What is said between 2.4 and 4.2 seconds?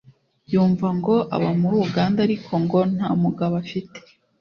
ngo nta mugabo afite